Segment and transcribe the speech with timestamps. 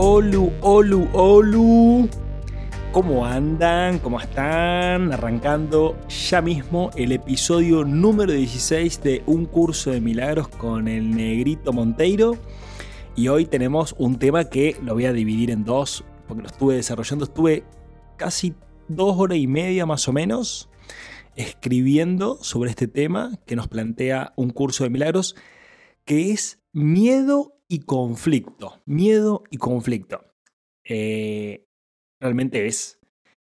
[0.00, 2.08] Olu, olu, olu.
[2.92, 3.98] ¿Cómo andan?
[3.98, 5.12] ¿Cómo están?
[5.12, 11.72] Arrancando ya mismo el episodio número 16 de Un curso de milagros con el negrito
[11.72, 12.36] Monteiro.
[13.16, 16.76] Y hoy tenemos un tema que lo voy a dividir en dos, porque lo estuve
[16.76, 17.24] desarrollando.
[17.24, 17.64] Estuve
[18.16, 18.54] casi
[18.86, 20.70] dos horas y media más o menos
[21.34, 25.34] escribiendo sobre este tema que nos plantea un curso de milagros,
[26.04, 28.80] que es miedo y conflicto.
[28.86, 30.24] Miedo y conflicto.
[30.84, 31.66] Eh,
[32.20, 32.98] realmente es,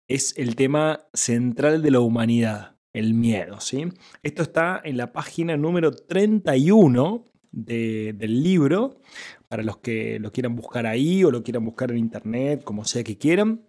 [0.08, 3.60] es el tema central de la humanidad, el miedo.
[3.60, 3.88] ¿sí?
[4.22, 9.00] Esto está en la página número 31 del libro,
[9.48, 13.02] para los que lo quieran buscar ahí o lo quieran buscar en internet, como sea
[13.02, 13.66] que quieran.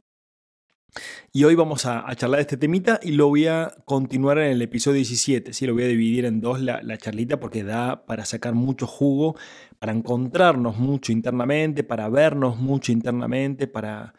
[1.32, 4.62] Y hoy vamos a, charlar de este temita y lo voy a continuar en el
[4.62, 5.54] episodio 17.
[5.54, 5.66] ¿sí?
[5.66, 9.38] Lo voy a dividir en dos la, charlita porque da para sacar mucho jugo,
[9.80, 14.14] para encontrarnos mucho internamente, para vernos mucho internamente, para,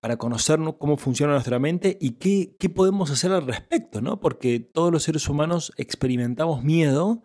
[0.00, 4.18] para conocernos cómo funciona nuestra mente y qué, qué podemos hacer al respecto, ¿no?
[4.18, 7.22] Porque todos los seres humanos experimentamos miedo.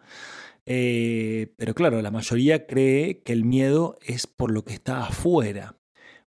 [0.67, 5.75] Eh, pero claro, la mayoría cree que el miedo es por lo que está afuera,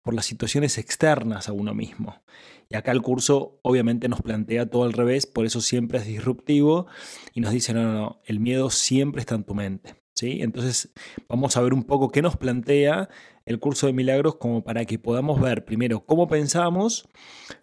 [0.03, 2.23] por las situaciones externas a uno mismo.
[2.71, 6.87] Y acá el curso obviamente nos plantea todo al revés, por eso siempre es disruptivo
[7.35, 10.01] y nos dice, no, no, no, el miedo siempre está en tu mente.
[10.15, 10.39] ¿sí?
[10.41, 10.93] Entonces
[11.29, 13.09] vamos a ver un poco qué nos plantea
[13.51, 17.09] el curso de milagros como para que podamos ver primero cómo pensamos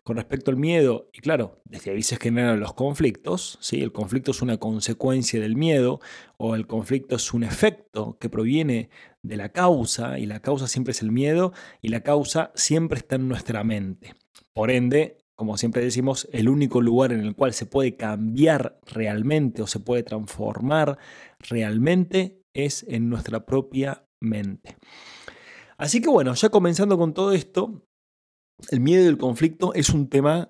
[0.04, 1.10] con respecto al miedo.
[1.14, 3.58] Y claro, desde ahí se generan los conflictos.
[3.62, 3.82] ¿sí?
[3.82, 6.02] El conflicto es una consecuencia del miedo
[6.36, 8.90] o el conflicto es un efecto que proviene
[9.22, 13.16] de la causa y la causa siempre es el miedo y la causa siempre está
[13.16, 14.14] en nuestra mente.
[14.52, 19.62] Por ende, como siempre decimos, el único lugar en el cual se puede cambiar realmente
[19.62, 20.98] o se puede transformar
[21.40, 24.76] realmente es en nuestra propia mente.
[25.78, 27.88] Así que bueno, ya comenzando con todo esto,
[28.70, 30.50] el miedo y el conflicto es un tema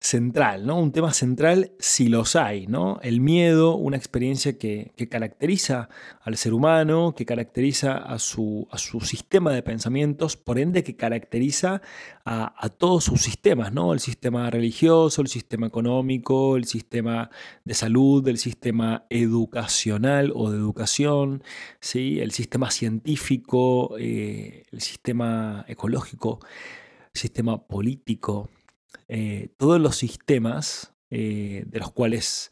[0.00, 0.78] central, ¿no?
[0.78, 3.00] Un tema central si los hay, ¿no?
[3.02, 5.88] El miedo, una experiencia que, caracteriza
[6.22, 10.94] al ser humano, que caracteriza a su, a su, sistema de pensamientos, por ende que
[10.94, 11.82] caracteriza
[12.24, 13.92] a, todos sus sistemas, ¿no?
[13.92, 17.30] El sistema religioso, el sistema económico, el sistema
[17.64, 21.42] de salud, el sistema educacional o de educación,
[21.80, 22.20] ¿sí?
[22.20, 26.38] El sistema científico, eh, el sistema ecológico,
[27.14, 28.50] el sistema político,
[29.08, 32.50] eh, todos los sistemas eh, de los cuales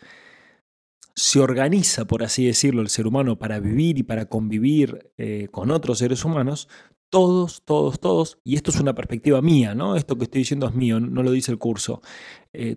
[1.14, 5.70] se organiza, por así decirlo, el ser humano para vivir y para convivir eh, con
[5.70, 6.68] otros seres humanos,
[7.10, 9.96] todos, todos, todos, y esto es una perspectiva mía, ¿no?
[9.96, 12.02] Esto que estoy diciendo es mío, no lo dice el curso,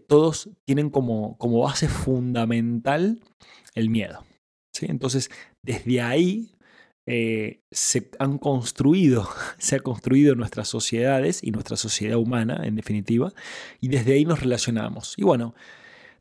[0.07, 3.21] todos tienen como, como base fundamental
[3.73, 4.23] el miedo.
[4.71, 4.85] ¿sí?
[4.87, 5.31] Entonces,
[5.63, 6.53] desde ahí
[7.11, 9.27] eh, se han construido,
[9.57, 13.33] se ha construido nuestras sociedades y nuestra sociedad humana, en definitiva,
[13.81, 15.15] y desde ahí nos relacionamos.
[15.17, 15.55] Y bueno,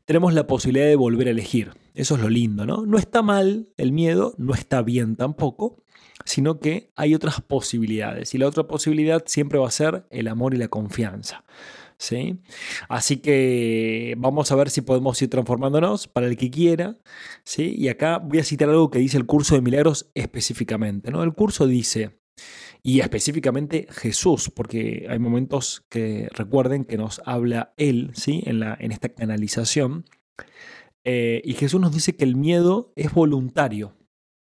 [0.05, 1.73] tenemos la posibilidad de volver a elegir.
[1.93, 2.87] Eso es lo lindo, ¿no?
[2.87, 5.83] No está mal el miedo, no está bien tampoco,
[6.25, 8.33] sino que hay otras posibilidades.
[8.33, 11.43] Y la otra posibilidad siempre va a ser el amor y la confianza.
[11.99, 12.39] ¿Sí?
[12.87, 16.97] Así que vamos a ver si podemos ir transformándonos para el que quiera,
[17.43, 17.75] ¿sí?
[17.77, 21.21] Y acá voy a citar algo que dice el curso de milagros específicamente, ¿no?
[21.21, 22.19] El curso dice,
[22.81, 28.41] y específicamente Jesús, porque hay momentos que recuerden que nos habla Él, ¿sí?
[28.45, 30.05] En, la, en esta canalización.
[31.03, 33.95] Eh, y Jesús nos dice que el miedo es voluntario,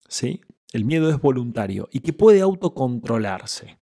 [0.09, 0.41] ¿sí?
[0.73, 3.79] El miedo es voluntario y que puede autocontrolarse.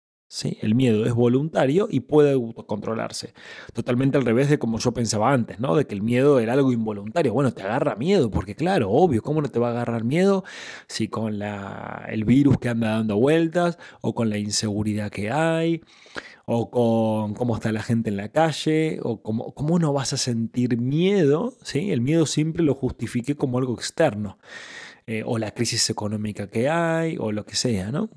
[0.62, 3.34] El miedo es voluntario y puede autocontrolarse.
[3.74, 5.76] Totalmente al revés de como yo pensaba antes, ¿no?
[5.76, 7.34] De que el miedo era algo involuntario.
[7.34, 10.46] Bueno, te agarra miedo, porque claro, obvio, ¿cómo no te va a agarrar miedo
[10.88, 15.82] si con el virus que anda dando vueltas, o con la inseguridad que hay,
[16.46, 20.18] o con cómo está la gente en la calle, o cómo, cómo no vas a
[20.18, 21.92] sentir miedo, ¿sí?
[21.92, 24.38] El miedo siempre lo justifique como algo externo.
[25.08, 28.10] Eh, o la crisis económica que hay, o lo que sea, ¿no?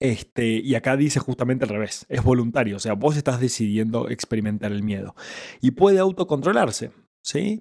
[0.00, 4.70] Este, y acá dice justamente al revés, es voluntario, o sea, vos estás decidiendo experimentar
[4.70, 5.14] el miedo.
[5.60, 6.92] Y puede autocontrolarse,
[7.22, 7.60] ¿sí?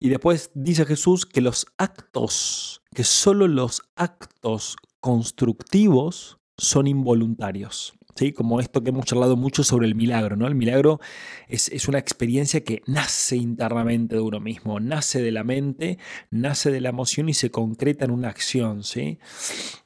[0.00, 8.32] Y después dice Jesús que los actos, que solo los actos constructivos son involuntarios, ¿Sí?
[8.32, 10.48] Como esto que hemos charlado mucho sobre el milagro, ¿no?
[10.48, 10.98] El milagro
[11.46, 15.98] es, es, una experiencia que nace internamente de uno mismo, nace de la mente,
[16.32, 19.20] nace de la emoción y se concreta en una acción, ¿sí?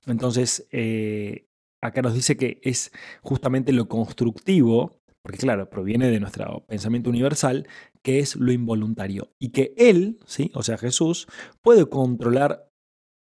[0.06, 1.46] Entonces, eh,
[1.82, 2.92] acá nos dice que es
[3.22, 7.68] justamente lo constructivo, porque claro, proviene de nuestro pensamiento universal,
[8.02, 9.34] que es lo involuntario.
[9.38, 10.50] Y que Él, ¿sí?
[10.54, 11.26] o sea Jesús,
[11.60, 12.70] puede controlar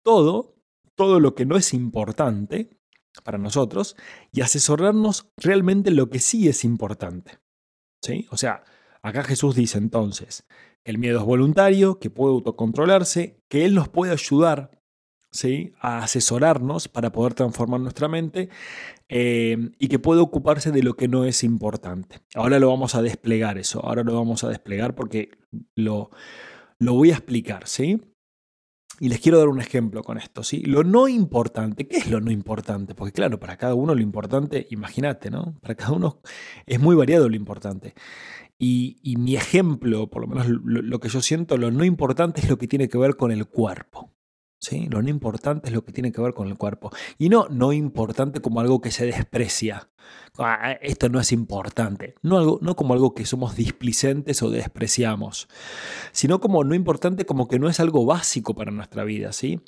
[0.05, 0.56] todo,
[0.97, 2.76] todo lo que no es importante
[3.25, 3.97] para nosotros
[4.32, 7.38] y asesorarnos realmente lo que sí es importante.
[8.02, 8.26] ¿sí?
[8.31, 8.64] O sea,
[9.02, 10.47] acá Jesús dice entonces,
[10.85, 14.79] el miedo es voluntario, que puede autocontrolarse, que Él nos puede ayudar
[15.30, 15.72] ¿sí?
[15.80, 18.48] a asesorarnos para poder transformar nuestra mente
[19.08, 22.20] eh, y que puede ocuparse de lo que no es importante.
[22.34, 25.30] Ahora lo vamos a desplegar eso, ahora lo vamos a desplegar porque
[25.74, 26.10] lo,
[26.78, 28.00] lo voy a explicar, ¿sí?
[29.02, 30.60] Y les quiero dar un ejemplo con esto, ¿sí?
[30.60, 32.94] Lo no importante, ¿qué es lo no importante?
[32.94, 35.58] Porque claro, para cada uno lo importante, imagínate, ¿no?
[35.62, 36.20] Para cada uno
[36.66, 37.94] es muy variado lo importante.
[38.62, 42.58] Y, mi ejemplo, por lo menos lo, que yo siento, lo no importante es lo
[42.58, 44.12] que tiene que ver con el cuerpo.
[44.60, 44.86] ¿Sí?
[44.88, 46.90] Lo no importante es lo que tiene que ver con el cuerpo.
[47.18, 49.88] Y no no importante como algo que se desprecia.
[50.38, 52.14] Ah, esto no es importante.
[52.22, 55.48] No, algo, no como algo que somos displicentes o despreciamos,
[56.12, 59.32] sino como no importante como que no es algo básico para nuestra vida.
[59.32, 59.60] ¿sí?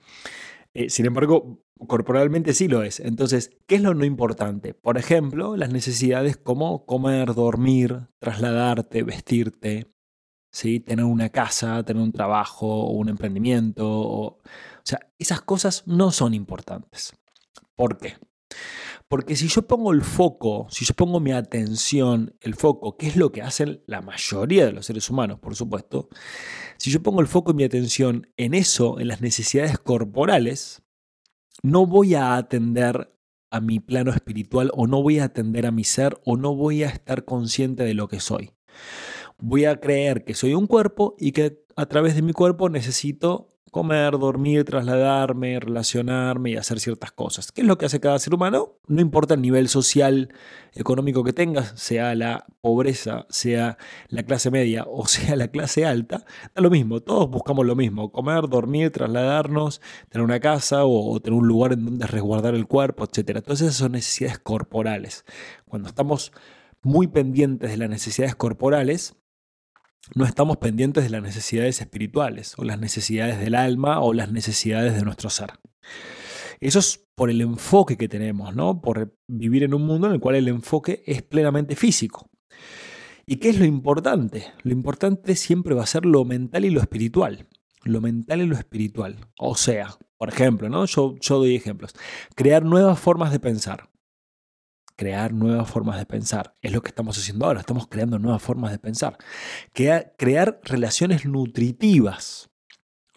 [0.75, 3.01] Eh, sin embargo, corporalmente sí lo es.
[3.01, 4.75] Entonces, ¿qué es lo no importante?
[4.75, 9.93] Por ejemplo, las necesidades como comer, dormir, trasladarte, vestirte,
[10.51, 10.81] ¿sí?
[10.81, 13.87] tener una casa, tener un trabajo, un emprendimiento.
[13.89, 14.39] O,
[14.83, 17.13] o sea, esas cosas no son importantes.
[17.77, 18.17] ¿Por qué?
[19.09, 23.17] Porque si yo pongo el foco, si yo pongo mi atención, el foco, que es
[23.17, 26.09] lo que hacen la mayoría de los seres humanos, por supuesto,
[26.79, 30.83] si yo pongo el foco y mi atención en eso, en las necesidades corporales,
[31.63, 33.15] no voy a atender
[33.51, 36.83] a mi plano espiritual o no voy a atender a mi ser o no voy
[36.83, 38.53] a estar consciente de lo que soy.
[39.39, 43.52] Voy a creer que soy un cuerpo y que a través de mi cuerpo necesito
[43.71, 47.53] comer, dormir, trasladarme, relacionarme y hacer ciertas cosas.
[47.53, 48.75] ¿Qué es lo que hace cada ser humano?
[48.87, 50.35] No importa el nivel social,
[50.75, 53.79] económico que tengas, sea la pobreza, sea
[54.09, 56.25] la clase media o sea la clase alta,
[56.55, 59.81] da lo mismo, todos buscamos lo mismo, comer, dormir, trasladarnos,
[60.11, 63.43] tener una casa o, tener un lugar en donde resguardar el cuerpo, etc.
[63.43, 65.25] Todas esas son necesidades corporales.
[65.67, 66.33] Cuando estamos
[66.83, 69.15] muy pendientes de las necesidades corporales,
[70.15, 74.95] no estamos pendientes de las necesidades espirituales o las necesidades del alma o las necesidades
[74.95, 75.53] de nuestro ser.
[76.61, 78.81] Eso es por el enfoque que tenemos, ¿no?
[78.81, 82.31] Por vivir en un mundo en el cual el enfoque es plenamente físico.
[83.27, 84.53] ¿Y qué es lo importante?
[84.63, 87.49] Lo importante siempre va a ser lo mental y lo espiritual.
[87.85, 89.17] Lo mental y lo espiritual.
[89.39, 90.85] O sea, por ejemplo, ¿no?
[90.87, 91.95] Yo, yo doy ejemplos.
[92.37, 93.92] Crear nuevas formas de pensar
[95.03, 96.55] crear nuevas formas de pensar.
[96.63, 99.19] Es lo que estamos haciendo ahora, estamos creando nuevas formas de pensar.
[99.75, 102.51] crear relaciones nutritivas.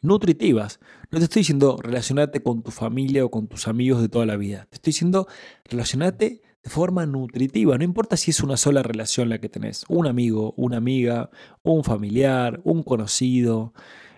[0.02, 0.80] Nutritivas.
[1.12, 4.36] No te estoy diciendo relacionarte con tu familia o con tus amigos de toda la
[4.36, 4.66] vida.
[4.72, 5.28] Te estoy diciendo
[5.66, 7.78] relacionarte de forma nutritiva.
[7.78, 9.86] No importa si es una sola relación la que tenés.
[9.88, 11.30] Un amigo, una amiga,
[11.62, 13.74] un familiar, un conocido.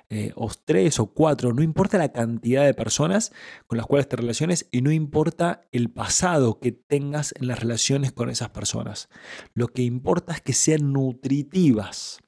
[0.09, 3.33] Eh, o tres o cuatro, no importa la cantidad de personas
[3.67, 8.13] con las cuales te relaciones y no importa el pasado que tengas en las relaciones
[8.13, 9.09] con esas personas.
[9.53, 12.21] Lo que importa es que sean nutritivas.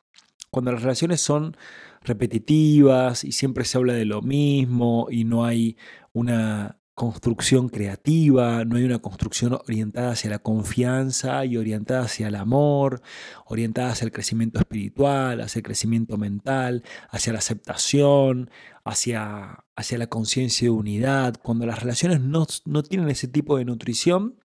[0.51, 1.55] Cuando las relaciones son
[2.01, 5.77] repetitivas y siempre se habla de lo mismo y no hay
[6.11, 12.35] una construcción creativa, no hay una construcción orientada hacia la confianza y orientada hacia el
[12.35, 13.01] amor,
[13.45, 18.51] orientada hacia el crecimiento espiritual, hacia el crecimiento mental, hacia la aceptación,
[18.83, 21.35] hacia, hacia la conciencia de unidad.
[21.41, 24.35] Cuando las relaciones no, no tienen ese tipo de nutrición,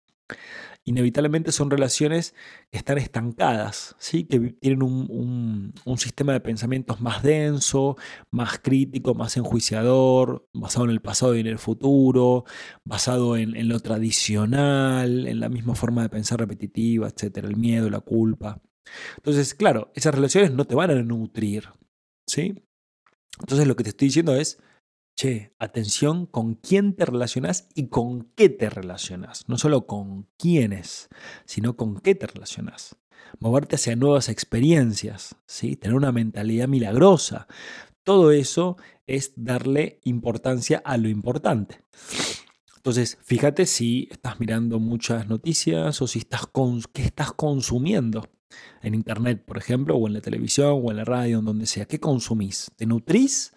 [0.85, 2.35] inevitablemente son relaciones
[2.71, 4.25] que están estancadas, ¿sí?
[4.25, 7.97] que tienen un, sistema de pensamientos más denso,
[8.31, 12.45] más crítico, más enjuiciador, basado en el pasado y en el futuro,
[12.85, 18.01] basado en, lo tradicional, en la misma forma de pensar repetitiva, etcétera, el miedo, la
[18.01, 18.61] culpa.
[19.17, 21.71] Entonces, claro, esas relaciones no te van a nutrir,
[22.27, 22.63] ¿sí?
[23.41, 24.59] Entonces lo que te estoy diciendo es,
[25.17, 29.49] Che, atención con quién te relacionas y con qué te relacionas.
[29.49, 31.09] No solo con quiénes,
[31.45, 32.97] sino con qué te relacionas.
[33.39, 35.77] Moverte hacia nuevas experiencias, ¿sí?
[35.77, 37.47] tener una mentalidad milagrosa.
[38.03, 41.81] Todo eso es darle importancia a lo importante.
[42.77, 48.29] Entonces, fíjate si estás mirando muchas noticias o si estás con, qué estás consumiendo
[48.83, 51.87] en internet, por ejemplo, o en la televisión o en la radio, en donde sea.
[51.87, 52.71] ¿Qué consumís?
[52.77, 53.53] ¿Te nutrís?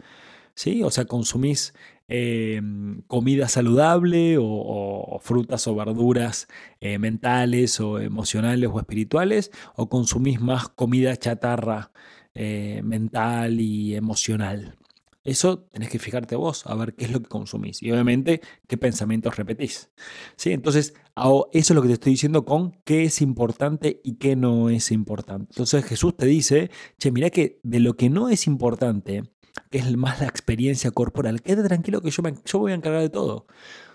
[0.57, 0.83] ¿Sí?
[0.83, 1.73] O sea, consumís
[2.07, 6.47] em, comida saludable o, frutas o verduras
[6.81, 11.91] eh, mentales o emocionales o espirituales, o consumís más comida chatarra
[12.33, 14.77] eh, mental y emocional.
[15.23, 18.77] Eso tenés que fijarte vos, a ver qué es lo que consumís y obviamente qué
[18.77, 19.91] pensamientos repetís.
[20.37, 20.53] ¿Sí?
[20.53, 24.69] Entonces, eso es lo que te estoy diciendo con qué es importante y qué no
[24.69, 25.47] es importante.
[25.51, 29.23] Entonces Jesús te dice, che, mira que de lo que no es importante,
[29.69, 33.01] que es más la experiencia corporal, quédate tranquilo que yo, me, yo voy a encargar
[33.01, 33.47] de todo.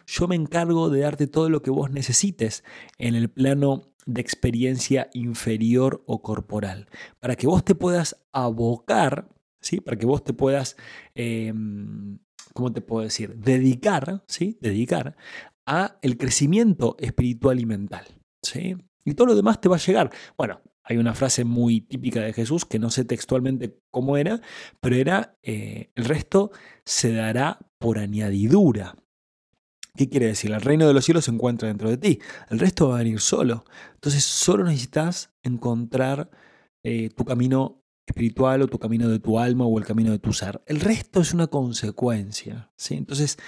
[0.06, 2.64] Yo me encargo de darte todo lo que vos necesites
[2.98, 6.88] en el plano de experiencia inferior o corporal,
[7.20, 9.28] para que vos te puedas abocar
[9.62, 9.80] ¿sí?
[9.80, 10.76] Para que vos te puedas,
[11.14, 12.18] em,
[12.52, 13.36] ¿cómo te puedo decir?
[13.36, 14.58] Dedicar, ¿sí?
[14.60, 15.16] Dedicar
[15.64, 18.04] a el crecimiento espiritual y mental,
[18.42, 18.76] ¿sí?
[19.04, 20.10] Y todo lo demás te va a llegar.
[20.36, 24.40] Bueno, hay una frase muy típica de Jesús que no sé textualmente cómo era,
[24.80, 26.50] pero era, eh, el resto
[26.84, 28.96] se dará por añadidura.
[29.94, 30.50] ¿Qué quiere decir?
[30.52, 32.18] El reino de los cielos se encuentra dentro de ti.
[32.48, 33.64] El resto va a venir solo.
[33.94, 36.30] Entonces solo necesitas encontrar
[36.82, 40.32] eh, tu camino espiritual o tu camino de tu alma o el camino de tu
[40.32, 40.62] ser.
[40.66, 42.72] El resto es una consecuencia.
[42.76, 42.94] ¿sí?
[42.94, 43.38] Entonces,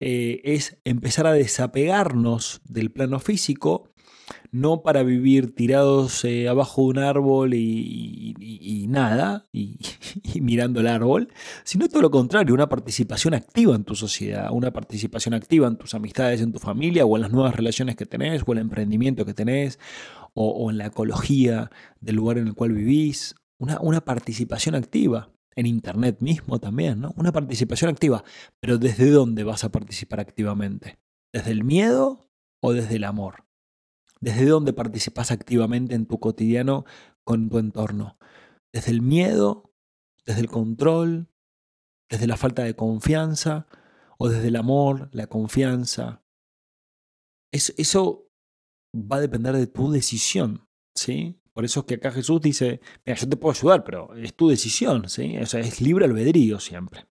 [0.00, 3.90] eh, es empezar a desapegarnos del plano físico,
[4.50, 9.78] no para vivir tirados eh, abajo de un árbol y, nada, y,
[10.40, 11.28] mirando el árbol,
[11.64, 15.94] sino todo lo contrario, una participación activa en tu sociedad, una participación activa en tus
[15.94, 19.34] amistades, en tu familia, o en las nuevas relaciones que tenés, o el emprendimiento que
[19.34, 19.78] tenés,
[20.34, 21.70] o, o en la ecología
[22.00, 25.30] del lugar en el cual vivís, una, participación activa.
[25.56, 27.12] En Internet mismo también, ¿no?
[27.16, 28.22] Una participación activa.
[28.60, 31.00] Pero ¿desde dónde vas a participar activamente?
[31.32, 32.30] ¿Desde el miedo
[32.62, 33.47] o desde el amor?
[34.20, 36.84] ¿Desde dónde participas activamente en tu cotidiano
[37.24, 38.18] con tu entorno?
[38.72, 39.72] ¿Desde el miedo?
[40.26, 41.28] ¿Desde el control?
[42.10, 43.66] ¿Desde la falta de confianza?
[44.18, 46.22] ¿O desde el amor, la confianza?
[47.52, 48.28] Eso,
[48.94, 51.40] va a depender de tu decisión, ¿sí?
[51.52, 54.48] Por eso es que acá Jesús dice, mira, yo te puedo ayudar, pero es tu
[54.48, 55.36] decisión, ¿sí?
[55.38, 57.06] O sea, es libre albedrío siempre.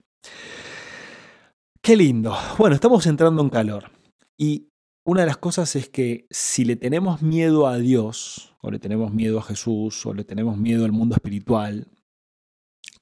[1.81, 2.35] Qué lindo.
[2.57, 3.91] Bueno, estamos entrando en calor.
[4.37, 4.69] Y
[5.05, 9.13] una de las cosas es que si le tenemos miedo a Dios, o le tenemos
[9.13, 11.87] miedo a Jesús, o le tenemos miedo al mundo espiritual,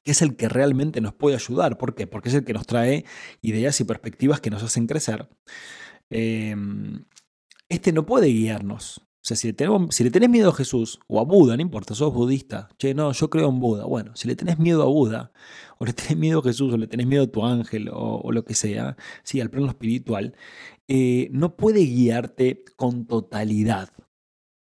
[0.03, 1.77] que es el que realmente nos puede ayudar.
[1.77, 2.05] ¿Por qué?
[2.05, 3.05] Porque es el que nos trae
[3.41, 5.29] ideas y perspectivas que nos hacen crecer.
[6.09, 7.05] Em,
[7.69, 9.01] este no puede guiarnos.
[9.23, 12.13] O sea, si le, tenemos, tenés miedo a Jesús o a Buda, no importa, sos
[12.13, 13.85] budista, che, no, yo creo en Buda.
[13.85, 15.31] Bueno, si le tenés miedo a Buda,
[15.77, 18.43] o le tenés miedo a Jesús, o le tenés miedo a tu ángel, o, lo
[18.43, 20.35] que sea, sí, al plano espiritual,
[20.95, 23.89] eh, no puede guiarte con totalidad.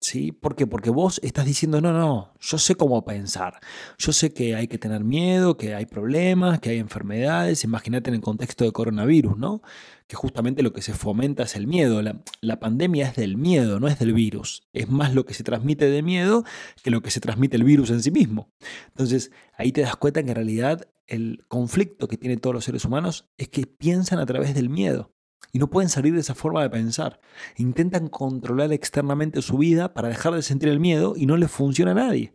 [0.00, 0.32] ¿Sí?
[0.32, 0.66] ¿Por qué?
[0.66, 3.60] Porque vos estás diciendo, no, no, yo sé cómo pensar.
[3.98, 7.64] Yo sé que hay que tener miedo, que hay problemas, que hay enfermedades.
[7.64, 9.60] Imagínate en el contexto de coronavirus, ¿no?
[10.06, 12.00] Que justamente lo que se fomenta es el miedo.
[12.00, 14.62] La, la, pandemia es del miedo, no es del virus.
[14.72, 16.44] Es más lo que se transmite de miedo
[16.82, 18.50] que lo que se transmite el virus en sí mismo.
[18.88, 22.86] Entonces, ahí te das cuenta que en realidad el conflicto que tienen todos los seres
[22.86, 25.12] humanos es que piensan a través del miedo
[25.50, 27.20] y no pueden salir de esa forma de pensar.
[27.56, 31.90] Intentan controlar externamente su vida para dejar de sentir el miedo y no les funciona
[31.90, 32.34] a nadie.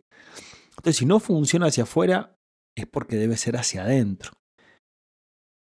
[0.70, 2.36] Entonces, si no funciona hacia afuera,
[2.76, 4.32] es porque debe ser hacia adentro.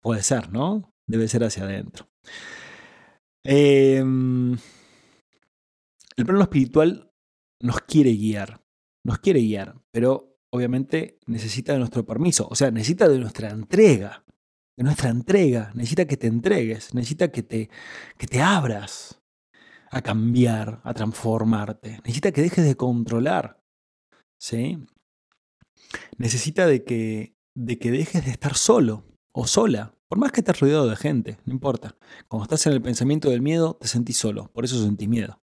[0.02, 0.94] Puede ser, ¿no?
[1.08, 2.08] Debe ser hacia adentro.
[3.44, 4.54] Em,
[6.16, 7.12] el plano espiritual
[7.62, 8.62] nos quiere guiar,
[9.06, 14.24] nos quiere guiar, pero obviamente necesita de nuestro permiso, o sea, necesita de nuestra entrega
[14.84, 15.72] nuestra entrega.
[15.74, 17.70] Necesita que te entregues, necesita que te,
[18.18, 19.22] que te abras
[19.90, 22.00] a cambiar, a transformarte.
[22.04, 23.62] Necesita que dejes de controlar.
[24.40, 24.80] ¿Sí?
[26.18, 29.94] Necesita de que, de que dejes de estar solo o sola.
[30.08, 31.96] Por más que estés rodeado de gente, no importa.
[32.28, 34.52] Cuando estás en el pensamiento del miedo, te sentís solo.
[34.54, 35.42] Por eso sentís miedo.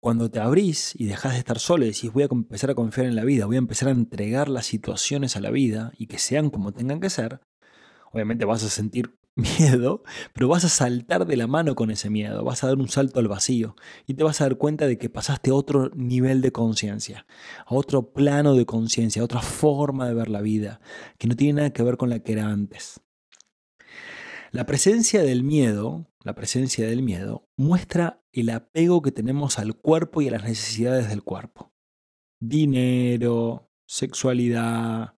[0.00, 3.06] Cuando te abrís y dejas de estar solo y decís voy a empezar a confiar
[3.06, 6.18] en la vida, voy a empezar a entregar las situaciones a la vida y que
[6.18, 7.40] sean como tengan que ser,
[8.12, 10.02] Obviamente vas a sentir miedo,
[10.34, 13.18] pero vas a saltar de la mano con ese miedo, vas a dar un salto
[13.18, 13.74] al vacío
[14.06, 17.26] y te vas a dar cuenta de que pasaste a otro nivel de conciencia,
[17.64, 20.80] a otro plano de conciencia, a otra forma de ver la vida,
[21.18, 23.00] que no tiene nada que ver con la que era antes.
[24.50, 30.20] La presencia del miedo, la presencia del miedo muestra el apego que tenemos al cuerpo
[30.20, 31.72] y a las necesidades del cuerpo.
[32.38, 35.14] Dinero, sexualidad,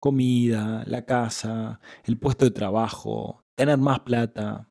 [0.00, 4.70] comida, la casa, el puesto de trabajo, tener más plata,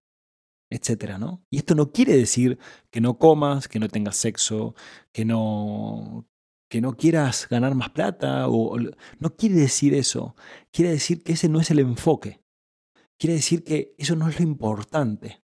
[0.70, 1.46] etcétera, ¿no?
[1.50, 2.60] Y esto no quiere decir
[2.92, 4.76] que no comas, que no tengas sexo,
[5.12, 6.28] que no
[6.70, 10.36] que no quieras ganar más plata o, no quiere decir eso.
[10.72, 12.42] Quiere decir que ese no es el enfoque.
[13.18, 15.44] quiere decir que eso no es lo importante.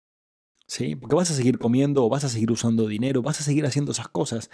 [0.67, 0.95] ¿Sí?
[0.95, 4.07] Porque vas a seguir comiendo, vas a seguir usando dinero, vas a seguir haciendo esas
[4.07, 4.49] cosas,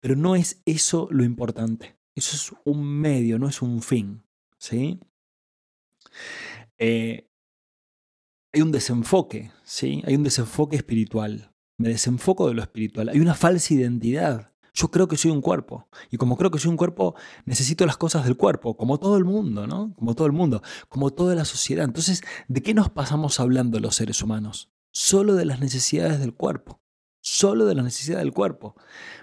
[0.00, 1.98] pero no es eso lo importante.
[2.14, 4.23] Eso es un medio, no es un fin.
[4.64, 4.98] ¿Sí?
[6.78, 7.28] Eh,
[8.52, 10.02] hay un desenfoque, ¿sí?
[10.06, 11.52] Hay un desenfoque espiritual.
[11.78, 13.08] Me desenfoco de lo espiritual.
[13.10, 14.52] Hay una falsa identidad.
[14.72, 15.88] Yo creo que soy un cuerpo.
[16.10, 19.24] Y como creo que soy un cuerpo, necesito las cosas del cuerpo, como todo el
[19.24, 19.94] mundo, ¿no?
[19.96, 21.84] Como todo el mundo, como toda la sociedad.
[21.84, 24.70] Entonces, ¿de qué nos pasamos hablando los seres humanos?
[24.92, 26.80] Solo de las necesidades del cuerpo.
[27.34, 28.76] Solo de las necesidades del cuerpo.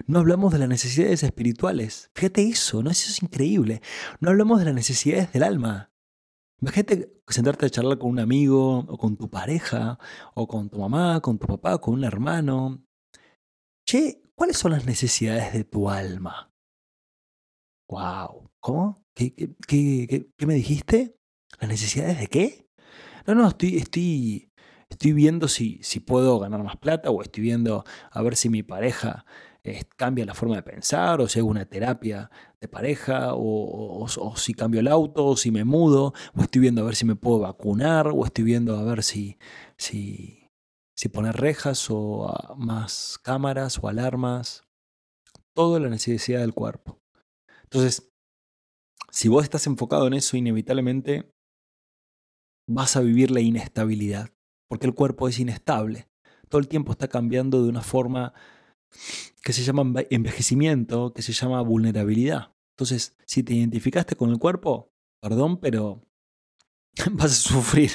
[0.06, 2.12] No hablamos de las necesidades espirituales.
[2.14, 2.90] Fíjate eso, ¿no?
[2.92, 3.82] Eso es increíble.
[4.20, 5.94] No hablamos de las necesidades del alma.
[6.60, 9.98] Imagínate sentarte a charlar con un amigo, o con tu pareja,
[10.34, 12.84] o con tu mamá, con tu papá, con un hermano.
[13.88, 16.52] Che, ¿cuáles son las necesidades de tu alma?
[17.90, 18.52] ¡Wow!
[18.60, 19.06] ¿Cómo?
[19.16, 21.16] ¿Qué, qué, qué, me dijiste?
[21.62, 22.68] ¿Las necesidades de qué?
[23.26, 24.51] No, no, estoy,
[24.92, 28.62] estoy viendo si, si puedo ganar más plata o estoy viendo a ver si mi
[28.62, 29.26] pareja
[29.96, 34.06] cambia la forma de pensar, o si hago una terapia de pareja, o,
[34.36, 37.16] si cambio el auto, o si me mudo, o estoy viendo a ver si me
[37.16, 39.38] puedo vacunar, o estoy viendo a ver si,
[39.78, 40.50] si,
[40.96, 44.64] si poner rejas o ah, más cámaras o alarmas.
[45.54, 47.00] Todo la necesidad del cuerpo.
[47.64, 48.12] Entonces,
[49.12, 51.32] si vos estás enfocado en eso, inevitablemente
[52.68, 54.30] vas a vivir la inestabilidad,
[54.72, 56.08] porque el cuerpo es inestable.
[56.48, 58.34] Todo el tiempo está cambiando de una forma
[59.44, 62.54] que se llama envejecimiento, que se llama vulnerabilidad.
[62.78, 66.08] Entonces, si te identificaste con el cuerpo, perdón, pero
[67.12, 67.92] vas a sufrir.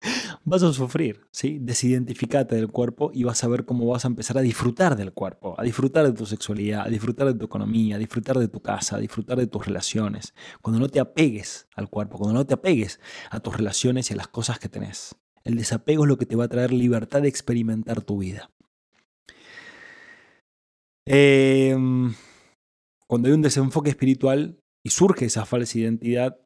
[0.44, 1.58] Vas a sufrir, ¿sí?
[1.60, 5.54] Desidentificate del cuerpo y vas a ver cómo vas a empezar a disfrutar del cuerpo,
[5.58, 8.96] a disfrutar de tu sexualidad, a disfrutar de tu economía, a disfrutar de tu casa,
[8.96, 10.34] a disfrutar de tus relaciones.
[10.60, 13.00] Cuando no te apegues al cuerpo, cuando no te apegues
[13.30, 15.16] a tus relaciones y a las cosas que tenés.
[15.44, 18.50] El desapego es lo que te va a traer libertad de experimentar tu vida.
[21.06, 22.14] Em,
[23.08, 26.38] cuando hay un desenfoque espiritual y surge esa falsa identidad,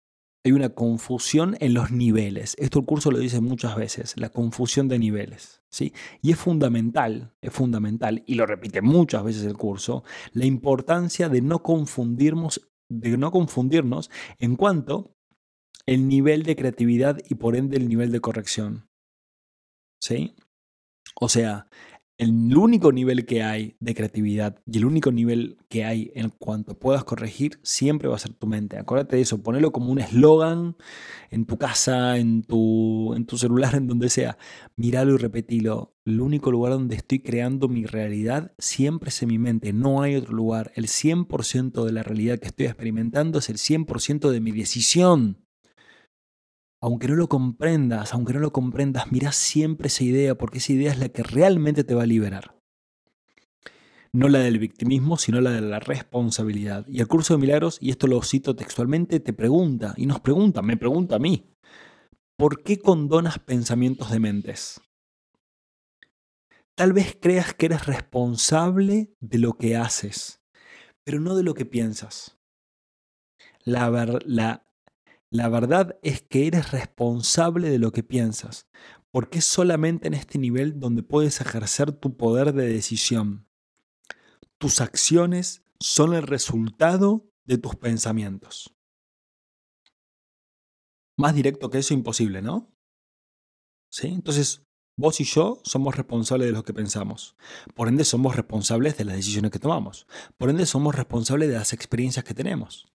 [0.45, 2.55] hay una confusión en los niveles.
[2.59, 5.61] Esto el curso lo dice muchas veces, la confusión de niveles.
[5.71, 5.93] ¿sí?
[6.23, 11.43] Y es fundamental, es fundamental, y lo repite muchas veces el curso, la importancia de
[11.43, 15.16] no confundirnos, de no confundirnos en cuanto
[15.87, 18.89] el nivel de creatividad y por ende el nivel de corrección.
[20.01, 20.35] ¿Sí?
[21.15, 21.69] O sea,
[22.19, 26.79] el único nivel que hay de creatividad y el único nivel que hay en cuanto
[26.79, 28.79] puedas corregir siempre va a ser tu mente.
[28.79, 30.77] Acuérdate de eso, ponelo como un eslogan
[31.31, 34.39] en tu casa, en tu, en tu celular, en donde sea.
[34.77, 35.95] Míralo y repetilo.
[36.07, 40.17] El único lugar donde estoy creando mi realidad siempre es en mi mente, no hay
[40.17, 40.73] otro lugar.
[40.75, 45.46] El 100% de la realidad que estoy experimentando es el 100% de mi decisión
[46.87, 50.93] aunque no lo comprendas, aunque no lo comprendas, mira siempre esa idea, porque esa idea
[50.93, 52.63] es la que realmente te va a liberar.
[54.13, 56.87] No la del victimismo, sino la de la responsabilidad.
[56.87, 60.63] Y el curso de milagros, y esto lo cito textualmente, te pregunta, y nos pregunta,
[60.63, 61.53] me pregunta a mí,
[62.39, 64.81] ¿por qué condonas pensamientos de mentes?
[66.77, 70.41] Tal vez creas que eres responsable de lo que haces,
[71.03, 72.39] pero no de lo que piensas.
[73.65, 73.91] La,
[74.25, 74.66] la
[75.31, 78.69] la verdad es que eres responsable de lo que piensas,
[79.11, 83.49] porque es solamente en este nivel donde puedes ejercer tu poder de decisión.
[84.59, 88.75] Tus acciones son el resultado de tus pensamientos.
[91.19, 92.73] Más directo que eso imposible, ¿no?
[93.91, 94.09] ¿Sí?
[94.09, 97.37] Entonces, vos y yo somos responsables de lo que pensamos.
[97.75, 100.07] Por ende, somos responsables de las decisiones que tomamos.
[100.37, 102.87] Por ende, somos responsables de las experiencias que tenemos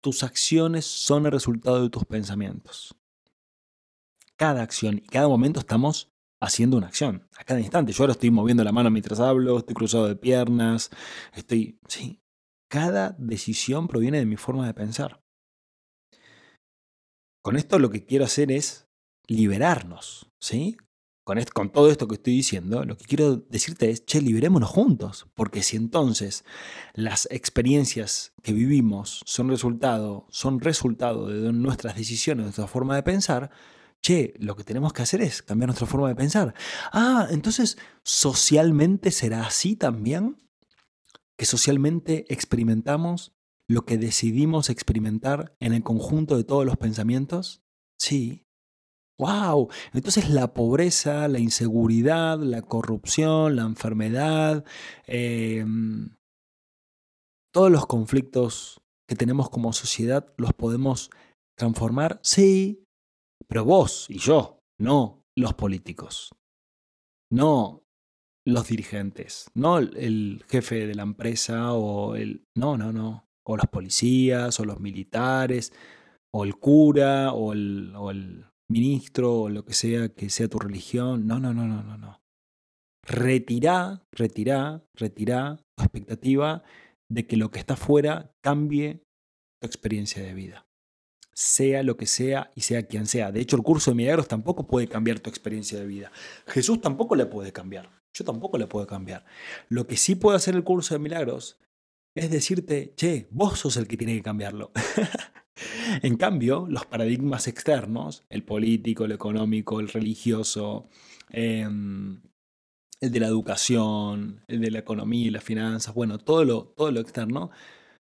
[0.00, 2.94] tus acciones son el resultado de tus pensamientos.
[4.36, 7.28] Cada acción y cada momento estamos haciendo una acción.
[7.36, 7.92] A cada instante.
[7.92, 10.90] Yo ahora estoy moviendo la mano mientras hablo, estoy cruzado de piernas,
[11.34, 11.78] estoy...
[11.88, 12.20] Sí,
[12.70, 15.22] cada decisión proviene de mi forma de pensar.
[17.42, 18.88] Con esto lo que quiero hacer es
[19.26, 20.76] liberarnos, ¿sí?
[21.52, 25.62] Con, todo esto que estoy diciendo, lo que quiero decirte es, che, liberémonos juntos, porque
[25.62, 26.44] si entonces
[26.94, 33.02] las experiencias que vivimos son resultado, son resultado de nuestras decisiones, de nuestra forma de
[33.02, 33.50] pensar,
[34.00, 36.54] che, lo que tenemos que hacer es cambiar nuestra forma de pensar.
[36.92, 40.36] Ah, entonces, ¿socialmente será así también?
[41.36, 43.34] Que socialmente experimentamos
[43.68, 47.62] lo que decidimos experimentar en el conjunto de todos los pensamientos?
[47.98, 48.47] Sí,
[49.18, 49.68] ¡Wow!
[49.92, 54.64] Entonces la pobreza, la inseguridad, la corrupción, la enfermedad,
[55.06, 56.14] em,
[57.52, 61.10] todos los conflictos que tenemos como sociedad los podemos
[61.56, 62.20] transformar.
[62.22, 62.84] Sí,
[63.48, 66.30] Pero vos y yo, no los políticos,
[67.32, 67.82] no
[68.46, 72.44] los dirigentes, no el jefe de la empresa o el...
[72.56, 73.24] No, no, no.
[73.46, 75.72] O los policías o los militares
[76.34, 80.58] o el cura o el, o el ministro o lo que sea que sea tu
[80.58, 81.26] religión.
[81.26, 82.20] No, no, no, no, no, no.
[83.06, 86.62] Retirá, retirá, retirá tu expectativa
[87.10, 89.02] de que lo que está fuera cambie
[89.60, 90.66] tu experiencia de vida.
[91.34, 93.32] Sea lo que sea y sea quien sea.
[93.32, 96.12] De hecho, el curso de milagros tampoco puede cambiar tu experiencia de vida.
[96.46, 97.90] Jesús tampoco le puede cambiar.
[98.12, 99.24] Yo tampoco le puedo cambiar.
[99.68, 101.58] Lo que sí puede hacer el curso de milagros
[102.18, 104.72] es decirte, che, vos sos el que tiene que cambiarlo.
[106.02, 110.88] en cambio, los paradigmas externos, el político, el económico, el religioso,
[111.30, 112.20] em,
[113.00, 116.90] el de la educación, el de la economía y las finanzas, bueno, todo lo, todo
[116.90, 117.50] lo externo,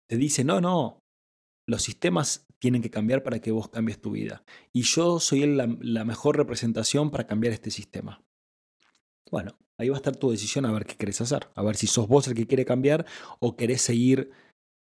[0.10, 1.00] te dice, no, no,
[1.67, 4.43] los sistemas tienen que cambiar para que vos cambies tu vida.
[4.74, 8.24] Y yo soy la, la mejor representación para cambiar este sistema.
[9.30, 11.88] Bueno, ahí va a estar tu decisión a ver qué querés hacer, a ver si
[11.88, 13.06] sos vos el que quiere cambiar
[13.39, 14.32] o querés seguir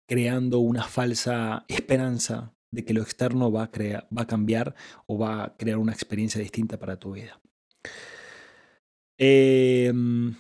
[0.08, 4.76] creando una falsa esperanza de que lo externo va a, va cambiar
[5.08, 7.40] o va a crear una experiencia distinta para tu vida.
[9.20, 10.36] Em,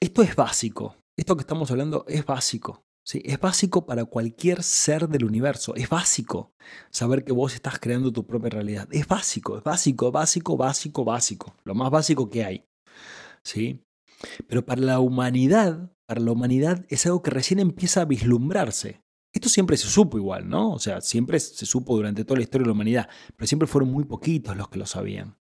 [0.00, 0.96] esto es básico.
[1.16, 2.84] Esto que estamos hablando es básico.
[3.04, 3.22] ¿sí?
[3.24, 5.74] Es básico para cualquier ser del universo.
[5.74, 6.52] Es básico
[6.90, 8.88] saber que vos estás creando tu propia realidad.
[8.90, 11.56] Es básico, es básico, básico, básico, básico.
[11.64, 12.67] Lo más básico que hay.
[13.42, 13.84] ¿Sí?
[14.48, 19.02] Pero para la humanidad, para la humanidad es algo que recién empieza a vislumbrarse.
[19.32, 20.72] Esto siempre se supo igual, ¿no?
[20.72, 23.90] O sea, siempre se supo durante toda la historia de la humanidad, pero siempre fueron
[23.90, 25.36] muy poquitos los que lo sabían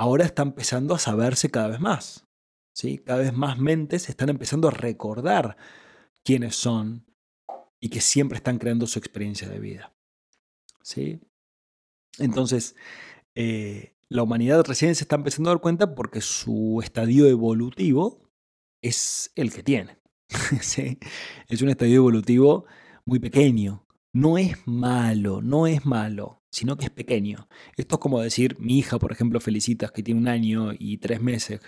[0.00, 2.26] ahora está empezando a saberse cada vez más.
[2.72, 2.96] ¿sí?
[2.96, 5.58] Cada vez más mentes están empezando a recordar
[6.24, 7.04] quiénes son
[7.80, 9.92] y que siempre están creando su experiencia de vida.
[10.80, 11.20] ¿sí?
[12.18, 12.76] Entonces,
[13.34, 18.28] eh, la humanidad recién se está empezando a dar cuenta porque su estadio evolutivo
[18.82, 19.98] es el que tiene.
[21.48, 22.66] Es un estadio evolutivo
[23.04, 23.86] muy pequeño.
[24.12, 27.48] No es malo, no es malo sino que es pequeño.
[27.76, 31.20] Esto es como decir, mi hija, por ejemplo, Felicitas, que tiene un año y tres
[31.20, 31.60] meses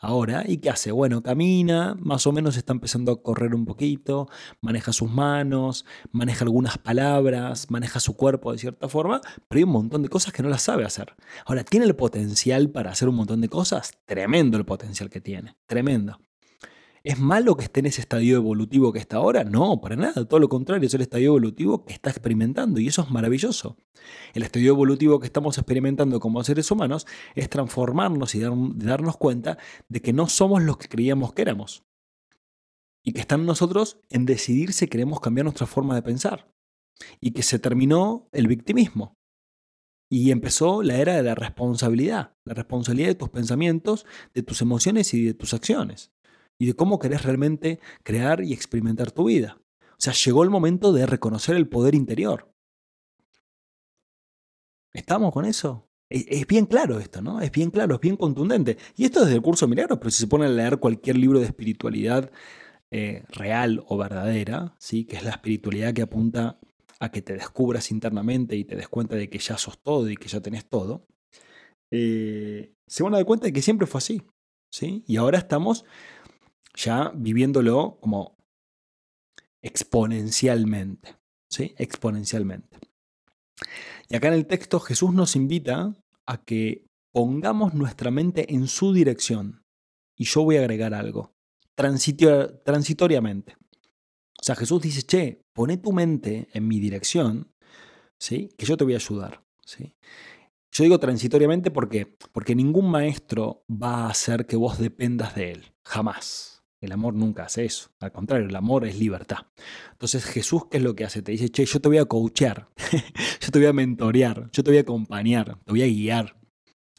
[0.00, 0.90] ahora, ¿y qué hace?
[0.90, 4.28] Bueno, camina, más o menos está empezando a correr un poquito,
[4.60, 9.70] maneja sus manos, maneja algunas palabras, maneja su cuerpo de cierta forma, pero hay un
[9.70, 11.14] montón de cosas que no las sabe hacer.
[11.46, 13.92] Ahora, ¿tiene el potencial para hacer un montón de cosas?
[14.06, 16.18] Tremendo el potencial que tiene, tremendo.
[17.04, 19.42] ¿Es malo que esté en ese estadio evolutivo que está ahora?
[19.42, 23.02] No, para nada, todo lo contrario, es el estadio evolutivo que está experimentando y eso
[23.02, 23.76] es maravilloso.
[24.34, 30.00] El estadio evolutivo que estamos experimentando como seres humanos es transformarnos y darnos cuenta de
[30.00, 31.84] que no somos los que creíamos que éramos.
[33.04, 36.52] Y que está nosotros en decidir si queremos cambiar nuestra forma de pensar.
[37.20, 39.16] Y que se terminó el victimismo.
[40.08, 45.14] Y empezó la era de la responsabilidad, la responsabilidad de tus pensamientos, de tus emociones
[45.14, 46.12] y de tus acciones
[46.62, 49.60] y de cómo querés realmente crear y experimentar tu vida.
[49.80, 52.54] O sea, llegó el momento de reconocer el poder interior.
[54.92, 55.88] ¿Estamos con eso?
[56.08, 57.40] Es, bien claro esto, ¿no?
[57.40, 58.76] Es bien claro, es bien contundente.
[58.94, 61.16] Y esto es desde el curso de milagros, pero si se pone a leer cualquier
[61.16, 62.30] libro de espiritualidad
[62.92, 65.04] eh, real o verdadera, ¿sí?
[65.04, 66.60] que es la espiritualidad que apunta
[67.00, 70.16] a que te descubras internamente y te des cuenta de que ya sos todo y
[70.16, 71.08] que ya tenés todo,
[71.90, 74.22] eh, se van a dar cuenta de que siempre fue así.
[74.72, 75.04] ¿sí?
[75.06, 75.84] Y ahora estamos
[76.74, 78.36] ya viviéndolo como
[79.62, 81.16] exponencialmente,
[81.48, 81.74] ¿sí?
[81.78, 82.78] Exponencialmente.
[84.08, 85.94] Y acá en el texto Jesús nos invita
[86.26, 89.64] a que pongamos nuestra mente en su dirección.
[90.16, 91.34] Y yo voy a agregar algo,
[91.74, 93.56] transitoriamente.
[94.40, 97.52] O sea, Jesús dice, che, pone tu mente en mi dirección,
[98.18, 98.50] ¿sí?
[98.58, 99.44] que yo te voy a ayudar.
[99.64, 99.94] ¿sí?
[100.72, 105.72] Yo digo transitoriamente porque, porque ningún maestro va a hacer que vos dependas de él,
[105.84, 106.51] jamás.
[106.82, 107.90] El amor nunca hace eso.
[108.00, 109.46] Al contrario, el amor es libertad.
[109.92, 111.22] Entonces Jesús, ¿qué es lo que hace?
[111.22, 112.68] Te dice, che, yo te voy a coachear,
[113.40, 116.36] yo te voy a mentorear, yo te voy a acompañar, te voy a guiar.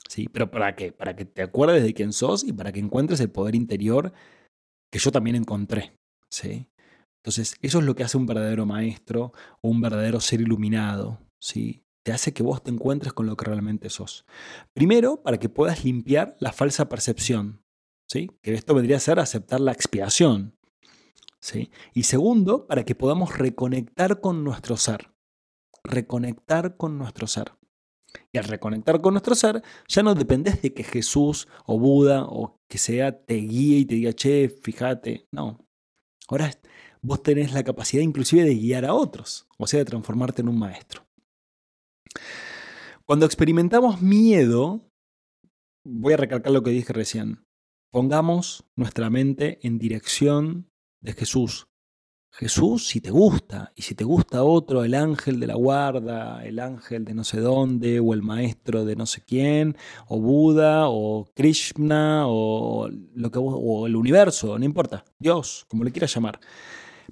[0.08, 0.30] ¿Sí?
[0.32, 0.94] Pero ¿para qué?
[0.94, 4.14] Para que te acuerdes de quién sos y para que encuentres el poder interior
[4.90, 5.98] que yo también encontré.
[6.30, 6.70] ¿Sí?
[7.22, 11.20] Entonces, eso es lo que hace un verdadero maestro o un verdadero ser iluminado.
[11.42, 11.84] ¿sí?
[12.04, 14.26] Te hace que vos te encuentres con lo que realmente sos.
[14.74, 17.63] Primero, para que puedas limpiar la falsa percepción
[18.08, 20.56] que esto vendría a ser aceptar la expiación.
[21.40, 21.72] ¿sí?
[21.94, 25.12] Y segundo, para que podamos reconectar con nuestro ser.
[25.84, 27.54] Reconectar con nuestro ser.
[28.32, 32.60] Y al reconectar con nuestro ser, ya no dependes de que Jesús o Buda o
[32.70, 35.28] que sea te guíe y te diga, che, fíjate.
[35.32, 35.60] No.
[36.28, 36.52] Ahora
[37.02, 40.58] vos tenés la capacidad inclusive de guiar a otros, o sea, de transformarte en un
[40.58, 41.06] maestro.
[43.06, 44.90] Cuando experimentamos miedo,
[45.84, 47.43] voy a recalcar lo que dije recién,
[47.94, 50.68] pongamos nuestra mente en dirección
[51.00, 51.68] de Jesús.
[52.32, 56.58] Jesús si te gusta, y si te gusta otro, el ángel de la guarda, el
[56.58, 59.78] ángel de no sé dónde, o el maestro de no sé quién,
[60.08, 65.92] o Buda, o Krishna, o, lo que o el universo, no importa, Dios, como le
[65.92, 66.40] quieras llamar.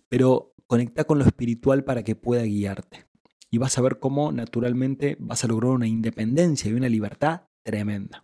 [0.10, 3.06] Pero conecta con lo espiritual para que pueda guiarte.
[3.52, 8.24] Y vas a ver cómo naturalmente vas a lograr una independencia y una libertad tremenda.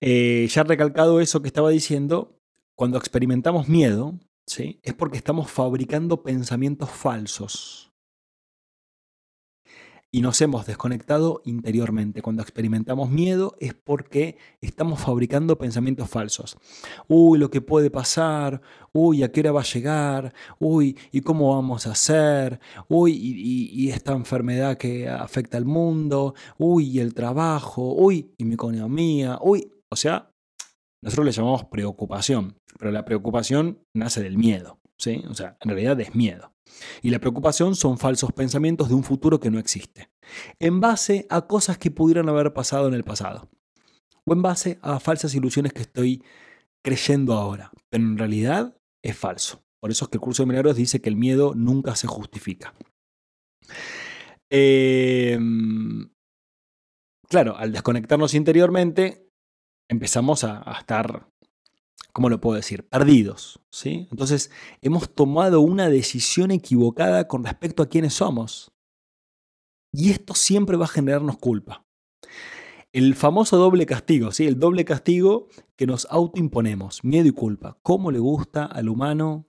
[0.00, 2.38] Eh, ya recalcado eso que estaba diciendo,
[2.74, 4.80] cuando experimentamos miedo, ¿sí?
[4.82, 7.86] es porque estamos fabricando pensamientos falsos
[10.16, 12.22] y nos hemos desconectado interiormente.
[12.22, 16.56] Cuando experimentamos miedo es porque estamos fabricando pensamientos falsos.
[17.06, 21.54] Uy, lo que puede pasar, uy, a qué hora va a llegar, uy, ¿y cómo
[21.54, 22.60] vamos a hacer?
[22.88, 28.54] Uy, y, esta enfermedad que afecta al mundo, uy, y el trabajo, uy, y mi
[28.54, 29.70] economía, uy.
[29.90, 30.30] O sea,
[31.02, 34.80] nosotros le llamamos preocupación, pero la preocupación nace del miedo.
[34.98, 35.22] ¿sí?
[35.28, 36.52] O sea, en realidad es miedo.
[37.02, 40.10] Y la preocupación son falsos pensamientos de un futuro que no existe,
[40.58, 43.48] en base a cosas que pudieran haber pasado en el pasado,
[44.24, 46.22] o en base a falsas ilusiones que estoy
[46.84, 49.62] creyendo ahora, pero en realidad es falso.
[49.80, 52.74] Por eso es que el curso de milagros dice que el miedo nunca se justifica.
[54.50, 56.10] Em,
[57.28, 59.25] claro, al desconectarnos interiormente,
[59.88, 61.28] empezamos a, estar
[62.12, 62.88] ¿cómo lo puedo decir?
[62.88, 63.60] Perdidos.
[63.70, 64.08] ¿sí?
[64.10, 68.72] Entonces, hemos tomado una decisión equivocada con respecto a quiénes somos.
[69.92, 71.86] Y esto siempre va a generarnos culpa.
[72.92, 74.46] El famoso doble castigo, ¿sí?
[74.46, 77.78] el doble castigo que nos autoimponemos, miedo y culpa.
[77.82, 79.48] ¿Cómo le gusta al humano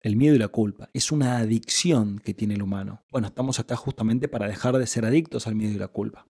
[0.00, 0.90] el miedo y la culpa?
[0.92, 3.04] Es una adicción que tiene el humano.
[3.12, 6.26] Bueno, estamos acá justamente para dejar de ser adictos al miedo y la culpa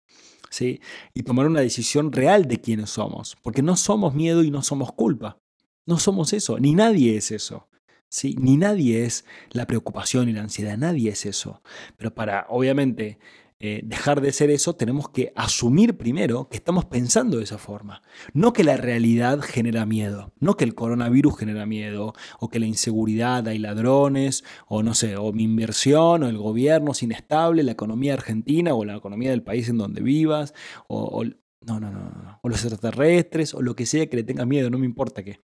[0.60, 4.92] y tomar una decisión real de quiénes somos, porque no somos miedo y no somos
[4.92, 5.38] culpa.
[5.86, 7.68] No somos eso, ni nadie es eso.
[8.08, 8.36] ¿sí?
[8.38, 11.62] Ni nadie es la preocupación y la ansiedad, nadie es eso.
[11.96, 13.18] Pero para, obviamente,
[13.64, 18.02] eh, dejar de ser eso, tenemos que asumir primero que estamos pensando de esa forma.
[18.32, 22.66] No que la realidad genera miedo, no que el coronavirus genera miedo, o que la
[22.66, 27.70] inseguridad hay ladrones, o no sé, o mi inversión, o el gobierno es inestable, la
[27.70, 30.54] economía argentina, o la economía del país en donde vivas,
[30.88, 34.44] o, no, no, no, no, o los extraterrestres, o lo que sea que le tenga
[34.44, 35.38] miedo, no me importa qué.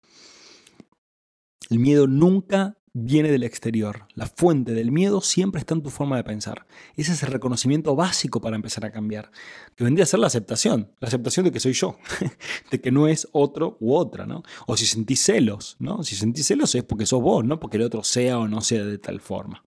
[1.69, 4.07] El miedo nunca viene del exterior.
[4.15, 6.67] La fuente del miedo siempre está en tu forma de pensar.
[6.97, 9.31] Ese es el reconocimiento básico para empezar a cambiar.
[9.75, 10.91] Que vendría a ser la aceptación.
[10.99, 11.99] La aceptación de que soy yo.
[12.71, 14.43] de que no es otro u otra, ¿no?
[14.67, 16.03] O si sentís celos, ¿no?
[16.05, 18.85] Si sentís celos es porque sos vos, no porque el otro sea o no sea
[18.85, 19.63] de tal forma.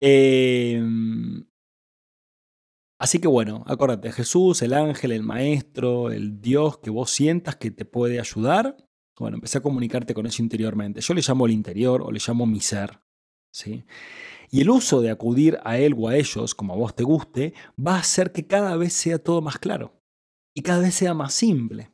[0.00, 1.46] Em,
[2.98, 7.70] así que bueno, acuérdate, Jesús, el ángel, el maestro, el Dios que vos sientas que
[7.70, 8.76] te puede ayudar,
[9.20, 11.02] bueno, empecé a comunicarte con eso interiormente.
[11.02, 13.02] Yo le llamo el interior o le llamo mi ser.
[13.52, 13.84] ¿sí?
[14.50, 17.52] Y el uso de acudir a él o a ellos, como a vos te guste,
[17.78, 20.00] va a hacer que cada vez sea todo más claro
[20.54, 21.92] y cada vez sea más simple.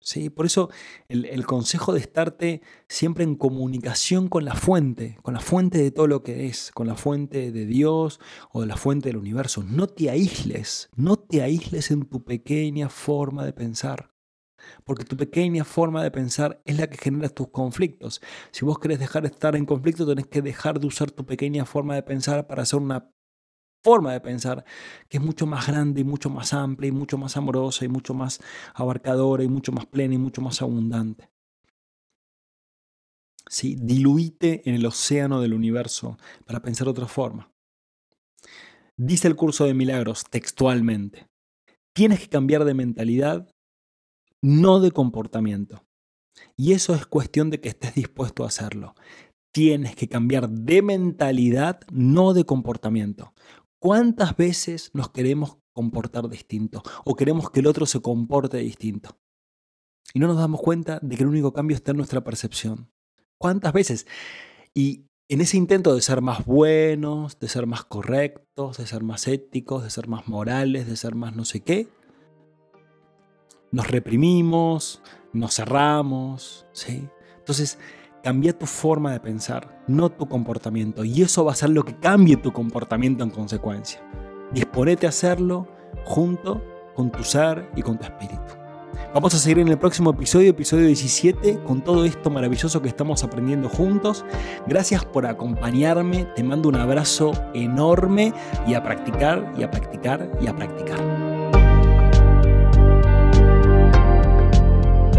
[0.00, 0.30] ¿Sí?
[0.30, 0.70] Por eso
[1.06, 5.92] el, el, consejo de estarte siempre en comunicación con la fuente, con la fuente de
[5.92, 9.62] todo lo que es, con la fuente de Dios o de la fuente del universo.
[9.62, 14.11] No te aísles, no te aísles en tu pequeña forma de pensar
[14.84, 18.20] porque tu pequeña forma de pensar es la que genera tus conflictos.
[18.50, 21.64] Si vos querés dejar de estar en conflicto, tenés que dejar de usar tu pequeña
[21.64, 23.10] forma de pensar para hacer una
[23.82, 24.64] forma de pensar
[25.08, 28.14] que es mucho más grande y mucho más amplia y mucho más amorosa y mucho
[28.14, 28.40] más
[28.74, 31.28] abarcadora y mucho más plena y mucho más abundante.
[33.48, 33.76] ¿Sí?
[33.78, 37.52] Diluite en el océano del universo para pensar otra forma.
[38.96, 41.26] Dice el curso de milagros textualmente,
[41.92, 43.48] tienes que cambiar de mentalidad
[44.42, 45.84] no de comportamiento.
[46.56, 48.94] Y eso es cuestión de que estés dispuesto a hacerlo.
[49.52, 53.34] Tienes que cambiar de mentalidad, no de comportamiento.
[53.78, 59.18] ¿Cuántas veces nos queremos comportar distinto o queremos que el otro se comporte distinto?
[60.14, 62.90] Y no nos damos cuenta de que el único cambio está en nuestra percepción.
[63.38, 64.06] ¿Cuántas veces?
[64.74, 69.26] Y en ese intento de ser más buenos, de ser más correctos, de ser más
[69.26, 71.88] éticos, de ser más morales, de ser más no sé qué,
[73.72, 77.08] nos reprimimos, nos cerramos, ¿sí?
[77.38, 77.78] Entonces,
[78.22, 81.04] cambia tu forma de pensar, no tu comportamiento.
[81.04, 84.00] Y eso va a ser lo que cambie tu comportamiento en consecuencia.
[84.52, 85.66] Disponete a hacerlo
[86.04, 86.62] junto
[86.94, 88.62] con tu ser y con tu espíritu.
[89.14, 93.24] Vamos a seguir en el próximo episodio, episodio 17, con todo esto maravilloso que estamos
[93.24, 94.24] aprendiendo juntos.
[94.66, 98.32] Gracias por acompañarme, te mando un abrazo enorme
[98.66, 101.21] y a practicar y a practicar y a practicar.